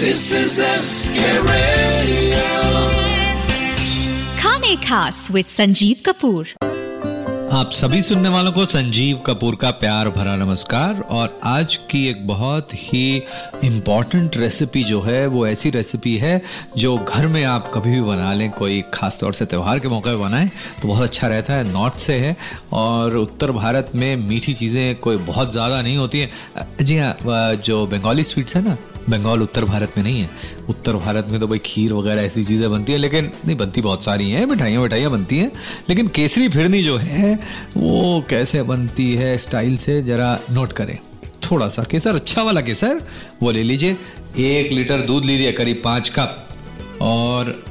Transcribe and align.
This 0.00 0.32
is 0.32 0.56
SK 0.56 1.12
Radio. 1.44 2.46
Khane 4.40 4.80
Khas 4.80 5.30
with 5.30 5.48
Sanjeev 5.48 6.00
Kapoor. 6.00 6.69
आप 7.52 7.70
सभी 7.70 8.00
सुनने 8.02 8.28
वालों 8.28 8.50
को 8.52 8.64
संजीव 8.66 9.16
कपूर 9.18 9.54
का 9.60 9.70
प्यार 9.78 10.08
भरा 10.08 10.34
नमस्कार। 10.36 11.00
और 11.00 11.40
आज 11.44 11.74
की 11.90 12.04
एक 12.08 12.26
बहुत 12.26 12.74
ही 12.74 13.22
इंपॉर्टेंट 13.64 14.36
रेसिपी 14.36 14.82
जो 14.84 15.00
है, 15.02 15.26
वो 15.26 15.46
ऐसी 15.46 15.70
रेसिपी 15.70 16.16
है 16.16 16.40
जो 16.78 16.96
घर 16.98 17.26
में 17.26 17.42
आप 17.44 17.70
कभी 17.74 17.90
भी 17.90 18.00
बना 18.00 18.32
लें, 18.34 18.50
कोई 18.50 18.80
खास 18.94 19.18
तौर 19.20 19.32
से 19.34 19.44
त्यौहार 19.46 19.78
के 19.78 19.88
मौके 19.88 20.10
पर 20.10 20.16
बनाएँ 20.18 20.48
तो 20.82 20.88
बहुत 20.88 21.02
अच्छा 21.02 21.28
रहता 21.28 21.54
है 21.54 21.64
नॉर्थ 21.72 21.98
से 21.98 22.18
है। 22.18 22.36
और 22.72 23.16
उत्तर 23.16 23.52
भारत 23.52 23.90
में 23.94 24.14
मीठी 24.18 24.54
चीज़ें 24.54 24.94
कोई 24.98 25.16
बहुत 25.16 25.52
ज़्यादा 25.52 25.82
नहीं 25.82 25.96
होती 25.96 26.20
हैं। 26.20 26.66
जी 26.82 26.98
हाँ 26.98 27.54
जो 27.56 27.86
बंगाली 27.86 28.24
स्वीट्स 28.24 28.56
है 28.56 28.64
ना, 28.64 28.76
बंगाल 29.08 29.42
उत्तर 29.42 29.64
भारत 29.64 29.92
में 29.96 30.02
नहीं 30.04 30.20
है। 30.20 30.30
उत्तर 30.68 30.92
भारत 30.94 31.26
में 31.28 31.38
तो 31.40 31.46
भाई 31.48 31.58
खीर 31.58 31.92
वगैरह 31.92 32.22
ऐसी 32.22 32.44
चीज़ें 32.44 32.70
बनती 32.70 32.92
हैं, 32.92 32.98
लेकिन 32.98 33.30
नहीं, 33.46 33.56
बनती 33.56 33.80
बहुत 33.80 34.04
सारी 34.04 34.30
हैं 34.30 34.44
मिठाइयाँ 34.46 34.82
मिठाइयाँ 34.82 35.10
बनती 35.10 35.38
हैं, 35.38 35.50
लेकिन 35.88 36.08
केसरी 36.08 36.48
फिरनी 36.48 36.82
जो 36.82 36.96
है 36.96 37.38
वो 37.76 38.24
कैसे 38.30 38.62
बनती 38.62 39.14
है, 39.14 39.36
स्टाइल 39.38 39.76
से 39.76 40.02
ज़रा 40.02 40.38
नोट 40.50 40.72
करें। 40.72 40.98
थोड़ा 41.42 41.68
सा 41.68 41.82
केसर 41.82 42.14
अच्छा 42.14 42.42
वाला 42.42 42.60
केसर, 42.60 43.00
वो 43.42 43.50
ले 43.50 43.62
लीजिए। 43.62 43.96
एक 44.38 44.72
लीटर 44.72 45.00
दूध 45.00 45.24
लीजिए, 45.24 45.52
करीब 45.52 45.80
पाँच 45.84 46.08
कप। 46.08 46.46
और 47.00 47.64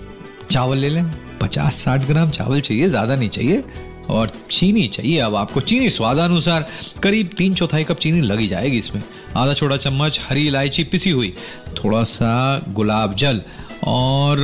चावल 0.52 0.78
ले 0.78 0.90
लें। 0.90 1.12
पचास 1.42 1.76
साठ 1.76 2.06
ग्राम 2.06 2.30
चावल 2.30 2.62
चाहिए, 2.62 2.90
ज़्यादा 2.90 3.16
नहीं 3.16 3.30
चाहिए। 3.30 3.64
और 4.10 4.30
चीनी 4.52 4.88
चाहिए, 4.88 5.20
अब 5.20 5.36
आपको 5.36 5.62
चीनी 5.62 5.90
स्वादानुसार 5.90 6.66
करीब 7.04 7.30
तीन 7.38 7.54
चौथाई 7.54 7.84
कप 7.84 7.98
चीनी 7.98 8.22
लगी 8.22 8.48
जाएगी 8.48 8.78
इसमें। 8.78 9.02
आधा 9.38 9.54
छोटा 9.54 9.78
चम्मच 9.78 10.20
हरी 10.30 10.48
इलायची 10.48 10.84
पिसी 10.84 11.10
हुई 11.10 11.34
थोड़ा 11.78 12.04
सा 12.04 12.62
गुलाब 12.70 13.14
जल 13.14 13.42
और 13.88 14.40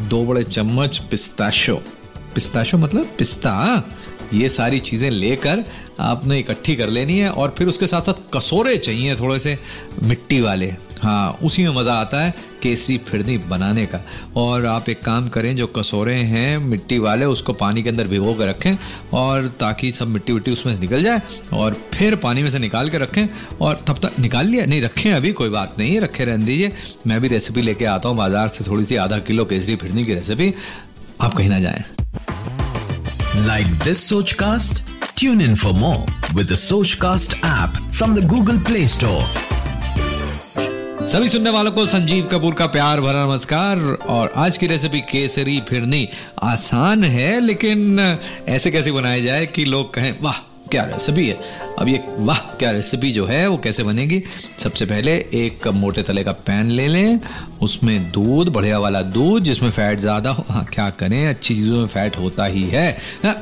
दो 0.00 0.24
बड़े 0.24 0.42
चम्मच 0.44 0.98
पिस्ताशो। 1.10 1.76
पिस्ताशो 2.34 2.78
मतलब 2.78 3.14
पिस्ता 3.18 3.52
ये 4.32 4.48
सारी 4.48 4.78
चीज़ें 4.80 5.10
लेकर 5.10 5.64
आपने 6.00 6.38
इकट्ठी 6.38 6.74
कर 6.76 6.88
लेनी 6.88 7.18
है 7.18 7.30
और 7.30 7.54
फिर 7.58 7.68
उसके 7.68 7.86
साथ 7.86 8.02
साथ 8.02 8.30
कसोरे 8.34 8.76
चाहिए 8.78 9.16
थोड़े 9.16 9.38
से 9.38 9.58
मिट्टी 10.02 10.40
वाले। 10.40 10.72
हाँ 11.02 11.38
उसी 11.44 11.62
में 11.62 11.70
मज़ा 11.70 11.94
आता 11.94 12.22
है 12.22 12.34
केसरी 12.62 12.96
फिरनी 12.98 13.36
बनाने 13.38 13.84
का। 13.86 14.00
और 14.36 14.64
आप 14.66 14.88
एक 14.88 15.02
काम 15.02 15.28
करें, 15.28 15.54
जो 15.56 15.66
कसोरे 15.68 16.14
हैं 16.14 16.58
मिट्टी 16.58 16.98
वाले, 16.98 17.24
उसको 17.24 17.52
पानी 17.52 17.82
के 17.82 17.90
अंदर 17.90 18.06
भिगो 18.08 18.34
कर 18.34 18.48
रखें 18.48 18.76
और 19.14 19.48
ताकि 19.60 19.90
सब 19.92 20.08
मिट्टी 20.08 20.32
विट्टी 20.32 20.52
उसमें 20.52 20.78
निकल 20.80 21.02
जाए 21.02 21.20
और 21.52 21.74
फिर 21.94 22.16
पानी 22.16 22.42
में 22.42 22.50
से 22.50 22.58
निकाल 22.58 22.90
के 22.90 22.98
रखें 22.98 23.26
और 23.60 23.84
तब 23.88 23.98
तक 23.98 24.18
निकाल 24.20 24.46
लिया? 24.46 24.66
नहीं, 24.66 24.80
रखें 24.82 25.12
अभी, 25.12 25.32
कोई 25.32 25.48
बात 25.48 25.78
नहीं, 25.78 26.00
रखे 26.00 26.24
रहने 26.24 26.44
दीजिए। 26.44 26.72
मैं 27.06 27.20
भी 27.20 27.28
रेसिपी 27.28 27.62
लेके 27.62 27.84
आता 27.86 28.08
हूँ 28.08 28.16
बाज़ार 28.16 28.48
से, 28.48 28.64
थोड़ी 28.64 28.84
सी 28.84 28.96
आधा 28.96 29.18
किलो 29.20 29.44
केसरी 29.44 29.76
फिरनी 29.76 30.04
की 30.04 30.14
रेसिपी 30.14 30.52
आप 31.20 31.34
कहीं 31.34 31.48
ना 31.48 31.60
जाएँ। 31.60 31.84
Like 33.42 33.66
this 33.82 34.08
Sochcast? 34.08 34.82
Tune 35.16 35.40
in 35.40 35.56
for 35.56 35.72
more 35.74 36.06
with 36.34 36.46
the 36.48 36.54
Sochcast 36.54 37.34
app 37.42 37.76
from 37.92 38.14
the 38.14 38.22
Google 38.22 38.60
Play 38.60 38.86
Store. 38.86 39.24
सभी 41.12 41.28
सुनने 41.28 41.50
वालों 41.50 41.72
को 41.72 41.84
संजीव 41.86 42.28
कपूर 42.32 42.54
का 42.54 42.66
प्यार 42.76 43.00
भरा 43.00 43.24
नमस्कार 43.26 43.78
और 44.08 44.32
आज 44.44 44.58
की 44.58 44.66
रेसिपी 44.66 45.00
केसरी 45.10 45.60
फिरनी 45.68 46.08
आसान 46.42 47.04
है 47.04 47.40
लेकिन 47.40 48.00
ऐसे 48.48 48.70
कैसे 48.70 48.92
बनाया 48.92 49.18
जाए 49.24 49.46
कि 49.46 49.64
लोग 49.64 49.92
कहें 49.94 50.14
वाह 50.22 50.38
क्या 50.64 50.84
रेसिपी 50.84 51.26
है। 51.28 51.38
अब 51.78 51.88
ये, 51.88 51.98
वाह 52.18 52.38
क्या 52.56 52.70
रेसिपी 52.70 53.10
जो 53.12 53.24
है, 53.26 53.46
वो 53.48 53.56
कैसे 53.58 53.82
बनेगी? 53.82 54.20
सबसे 54.58 54.86
पहले 54.86 55.12
एक 55.34 55.62
कप 55.62 55.74
मोटे 55.74 56.02
तले 56.02 56.24
का 56.24 56.32
पैन 56.40 56.70
ले 56.70 56.86
लें। 56.88 57.20
उसमें 57.62 58.10
दूध, 58.12 58.48
बढ़िया 58.48 58.78
वाला 58.78 59.02
दूध, 59.02 59.42
जिसमें 59.42 59.70
फैट 59.70 59.98
ज़्यादा 60.00 60.30
हो 60.30 60.44
हाँ 60.48 60.64
क्या 60.64 60.88
करें? 60.92 61.26
अच्छी 61.28 61.54
चीज़ों 61.54 61.78
में 61.78 61.86
फैट 61.86 62.16
होता 62.16 62.44
ही 62.46 62.62
है 62.64 62.90
ना? 63.24 63.34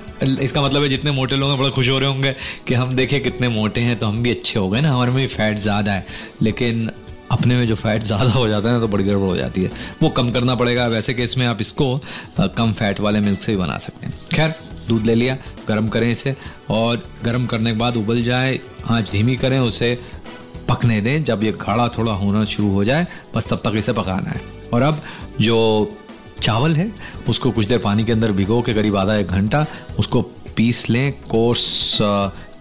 इसका 0.43 0.63
मतलब 0.63 0.83
है 0.83 0.89
जितने 0.89 1.11
मोटे 1.11 1.37
लोग 1.37 1.51
हैं, 1.51 1.59
बड़े 1.59 1.71
खुश 1.71 1.89
हो 1.89 1.99
रहे 1.99 2.11
होंगे 2.11 2.35
कि 2.67 2.75
हम 2.75 2.95
देखें 2.97 3.21
कितने 3.23 3.49
मोटे 3.51 3.81
हैं 3.81 3.99
तो 3.99 4.07
हम 4.07 4.23
भी 4.23 4.31
अच्छे 4.31 4.59
हो 4.59 4.69
गए 4.71 4.81
ना, 4.81 4.93
हमारे 4.93 5.13
में 5.13 5.21
भी 5.21 5.27
फैट 5.29 5.59
ज़्यादा 5.59 5.93
है। 5.93 6.07
लेकिन 6.43 6.91
अपने 7.31 7.57
में 7.57 7.67
जो 7.67 7.75
फैट 7.77 8.03
ज़्यादा 8.03 8.31
हो 8.31 8.47
जाता 8.49 8.69
है 8.69 8.75
ना 8.75 8.81
तो 8.81 8.89
बड़ी 8.89 9.05
गड़बड़ 9.05 9.29
हो 9.29 9.37
जाती 9.37 9.63
है। 9.63 9.71
वो 10.03 10.09
कम 10.11 10.31
करना 10.31 10.55
पड़ेगा, 10.55 10.87
वैसे 10.89 11.15
केस 11.15 11.37
में 11.39 11.47
आप 11.47 11.61
इसको 11.61 11.97
कम 12.41 12.73
फैट 12.73 13.01
वाले 13.01 13.21
मिल्क 13.21 13.43
से 13.43 13.53
ही 13.53 13.59
बना 13.59 13.79
सकते 13.79 14.07
हैं। 14.07 14.15
खैर 14.35 14.55
दूध 14.93 15.07
ले 15.07 15.15
लिया, 15.15 15.37
गर्म 15.69 15.89
करें 15.89 16.11
इसे 16.11 16.37
और 16.71 17.03
गर्म 17.25 17.47
करने 17.47 17.73
के 17.73 17.79
बाद 17.79 17.97
उबल 17.97 18.23
जाए, 18.23 18.59
आँच 18.87 19.11
धीमी 19.11 19.37
करें, 19.37 19.59
उसे 19.61 19.99
पकने 20.69 21.01
दें। 21.01 21.25
जब 21.25 21.43
ये 21.45 21.53
गाढ़ा 21.59 21.89
थोड़ा 21.97 22.13
होना 22.15 22.45
शुरू 22.47 22.71
हो 22.71 22.85
जाए, 22.85 23.07
बस 23.35 23.47
तब 23.49 23.61
तक 23.65 23.77
इसे 23.77 23.93
पकाना 23.93 24.31
है। 24.31 24.41
और 24.75 24.83
अब 24.83 25.03
जो 25.41 25.59
चावल 26.43 26.75
है, 26.77 26.91
उसको 27.29 27.51
कुछ 27.51 27.67
देर 27.67 27.79
पानी 27.79 28.05
के 28.05 28.13
अंदर 28.13 28.33
भिगो 28.33 28.61
के 28.63 28.73
करीब 28.75 28.97
आधा 28.97 29.17
एक 29.17 29.27
घंटा 29.29 29.65
उसको 29.99 30.23
पीस 30.57 30.89
लें। 30.91 31.13
कोर्स 31.31 31.99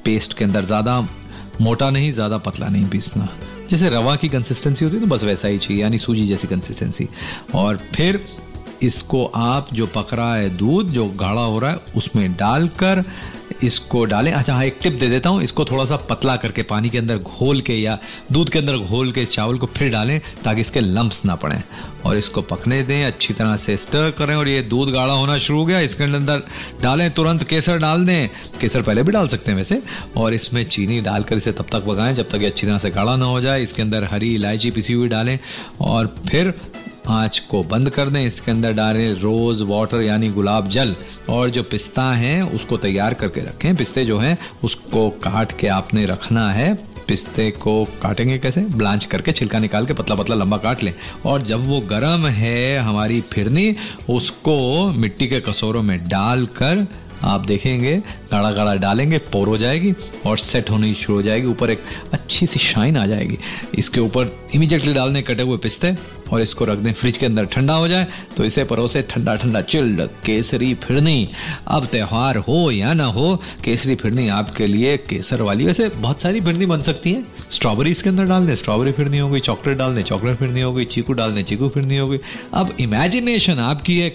पेस्ट 0.06 0.38
के 0.38 0.44
अंदर 0.46 0.66
ज़्यादा 0.66 1.00
मोटा 1.62 1.90
नहीं, 1.90 2.12
ज़्यादा 2.14 2.38
पतला 2.40 2.68
नहीं 2.70 2.90
पीसना। 2.90 3.30
जैसे 3.70 3.90
रवा 3.90 4.16
की 4.16 4.30
कंसिस्टेंसी 4.30 4.86
होती 4.86 4.98
है 4.98 5.04
तो 5.04 5.10
बस 5.10 5.24
वैसा 5.24 5.48
ही 5.48 5.58
चाहिए, 5.58 5.82
यानी 5.82 5.98
सूजी 5.98 6.26
जैसी 6.28 6.48
कंसिस्टेंसी 6.48 7.08
और 7.56 7.78
फिर 7.96 8.24
इसको 8.84 9.24
आप 9.26 9.74
जो 9.74 9.88
पक 9.88 10.14
रहा 10.14 10.36
है 10.36 10.50
दूध, 10.58 10.90
जो 10.90 11.06
गाढ़ा 11.10 11.42
हो 11.42 11.60
रहा 11.60 11.72
है, 11.72 11.80
उसमें 11.96 12.32
डालकर 12.34 13.04
इसको 13.64 14.04
डालें। 14.06 14.32
अच्छा 14.32 14.54
हाँ 14.54 14.64
एक 14.66 14.78
टिप 14.84 14.94
दे 14.94 15.08
देता 15.10 15.30
हूँ। 15.30 15.42
इसको 15.44 15.64
थोड़ा 15.66 15.84
सा 15.86 15.96
पतला 16.10 16.36
करके 16.36 16.64
पानी 16.64 16.90
के 16.90 16.98
अंदर 16.98 17.18
घोल 17.18 17.60
के 17.62 17.74
या 17.74 17.98
दूध 18.32 18.50
के 18.50 18.60
अंदर 18.60 18.78
घोल 18.78 19.12
के 19.12 19.26
चावल 19.26 19.58
को 19.58 19.68
फिर 19.68 19.92
डालें, 19.92 20.20
ताकि 20.44 20.62
इसके 20.62 20.80
लम्ब्स 20.80 21.24
ना 21.26 21.36
पड़ें। 21.36 21.62
और 22.06 22.18
इसको 22.18 22.42
पकने 22.42 22.82
दें, 22.84 23.06
अच्छी 23.06 23.34
तरह 23.34 23.56
से 23.58 23.76
स्टर 23.78 24.10
करें 24.12 24.36
और 24.36 24.48
ये 24.48 24.62
दूध 24.62 24.90
गाढ़ा 24.90 25.14
होना 25.14 25.38
शुरू 25.38 25.60
हो 25.60 25.66
गया। 25.66 25.80
इसके 25.80 26.04
अंदर 26.04 26.44
डालें, 26.84 27.10
तुरंत 27.12 27.44
केसर 27.44 27.78
डाल 27.78 28.06
दें। 28.06 28.28
केसर 28.62 28.82
पहले 28.82 29.04
भी 29.04 29.12
डाल 29.12 29.28
सकते 29.28 29.52
हैं 29.52 29.58
वैसे। 29.58 29.82
और 30.18 30.34
इसमें 30.34 30.64
चीनी 30.66 31.00
डालकर 31.02 31.38
इसे 31.38 31.52
तब 31.52 31.66
तक 31.72 31.86
पकाएँ, 31.88 32.14
जब 32.16 32.30
तक 32.30 32.42
ये 32.42 32.48
अच्छी 32.48 32.68
तरह 32.68 32.78
से 32.78 32.90
गाढ़ा 32.90 33.16
ना 33.16 33.26
हो 33.26 33.42
जाए। 33.42 33.64
इसके 33.64 33.82
अंदर 33.82 34.04
हरी 34.04 34.34
इलायची 34.36 34.72
पिसी 34.72 34.94
हुई 34.94 35.08
डालें 35.08 35.38
और 35.82 36.16
फिर 36.30 36.54
आँच 37.08 37.40
को 37.40 37.64
बंद 37.64 37.90
कर 37.90 38.10
दें। 38.10 38.26
इसके 38.26 38.52
अंदर 38.52 38.74
डालें 38.74 39.14
रोज़ 39.14 39.64
वाटर, 39.64 40.02
यानी 40.02 40.30
गुलाब 40.30 40.70
जल। 40.70 40.96
और 41.30 41.50
जो 41.50 41.64
पिस्ता 41.64 42.14
हैं, 42.14 42.44
उसको 42.44 42.78
तैयार 42.78 43.14
करके 43.14 43.42
रखें। 43.42 43.76
पिस्ते 43.76 44.06
जो 44.06 44.18
हैं, 44.18 44.38
उसको 44.64 45.10
काट 45.10 45.60
के 45.60 45.68
आपने 45.68 46.06
रखना 46.06 46.52
है। 46.52 46.74
पिस्ते 47.08 47.52
को 47.52 47.86
काटेंगे 47.86 48.38
कैसे? 48.38 48.62
ब्लांच 48.62 49.06
करके 49.06 49.32
छिलका 49.32 49.60
निकाल 49.60 49.86
के 49.86 49.94
पतला 49.94 50.16
पतला 50.16 50.36
लंबा 50.36 50.58
काट 50.58 50.84
लें। 50.84 50.94
और 51.26 51.42
जब 51.42 51.68
वो 51.68 51.80
गर्म 51.80 52.28
है, 52.28 52.80
हमारी 52.80 53.22
फिरनी, 53.22 53.76
उसको 54.10 54.88
मिट्टी 54.92 55.28
के 55.28 55.40
कसोरों 55.40 55.82
में 55.82 56.08
डालकर 56.08 56.88
आप 57.24 57.42
देखेंगे 57.42 57.98
गाढ़ा 58.32 58.52
गाढ़ा 58.52 58.76
डालेंगे, 58.76 59.18
पोर 59.18 59.48
हो 59.48 59.58
जाएगी 59.58 59.94
और 60.26 60.38
सेट 60.38 60.70
होनी 60.70 60.94
शुरू 60.94 61.16
हो 61.16 61.22
जाएगी। 61.22 61.48
ऊपर 61.48 61.70
एक 61.70 61.80
अच्छी 62.14 62.48
सी 62.48 62.60
शाइन 62.60 62.98
आ 62.98 63.06
जाएगी। 63.06 63.38
इसके 63.76 64.00
ऊपर 64.00 64.50
इमीजिएटली 64.56 64.94
डालने, 64.94 65.22
कटे 65.22 65.44
हुए 65.44 65.58
पिस्ते। 65.58 66.21
और 66.32 66.42
इसको 66.42 66.66
रख 66.66 66.78
दें 66.78 66.92
फ्रिज 66.94 67.18
के 67.18 67.26
अंदर। 67.26 67.46
ठंडा 67.46 67.74
हो 67.74 67.88
जाए 67.88 68.08
तो 68.38 68.46
इसे 68.46 68.64
परोसे 68.64 69.02
ठंडा 69.02 69.36
ठंडा 69.36 69.62
चिल्ड, 69.64 70.02
केसरी 70.26 70.74
फिरनी। 70.78 71.30
अब 71.68 71.86
त्यौहार 71.86 72.38
हो 72.38 72.70
या 72.72 72.94
ना 72.94 73.06
हो, 73.06 73.36
केसरी 73.64 73.96
फिरनी 73.96 74.28
आपके 74.30 74.68
लिए 74.68 74.96
केसर 75.00 75.42
वाली। 75.42 75.66
वैसे 75.66 75.90
बहुत 75.90 76.22
सारी 76.22 76.42
फिरनी 76.42 76.66
बन 76.66 76.82
सकती 76.82 77.14
है। 77.14 77.24
स्ट्रॉबेरी 77.52 77.92
इसके 77.92 78.10
अंदर 78.10 78.26
डाल 78.26 78.48
दें। 78.48 78.56
स्ट्रॉबेरी 78.56 78.92
फिरनी 78.92 79.18
होगी 79.18 79.40
चॉकलेट 79.42 79.78
डाल 79.78 79.96
दें, 79.96 80.02
चॉकलेट 80.04 80.38
फिरनी 80.38 80.62
होगी 80.62 80.86
चीकू 80.88 81.14
डाल 81.14 81.36
दें, 81.36 81.44
चीकू 81.44 81.70
फिरनी 81.70 81.98
होगी 81.98 82.20
अब 82.54 82.76
इमेजिनेशन 82.80 83.60
आपकी 83.62 84.00
है, 84.00 84.10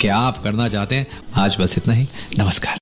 क्या 0.00 0.16
आप 0.18 0.42
करना 0.42 0.68
चाहते 0.68 0.94
हैं? 0.94 1.06
आज 1.36 1.56
बस 1.60 1.78
इतना 1.78 1.94
ही। 1.94 2.06
नमस्कार। 2.38 2.79